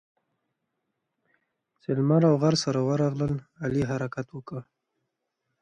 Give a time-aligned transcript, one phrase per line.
[1.81, 4.61] چې لمر او غر سره ورغلل؛ علي حرکت وکړ.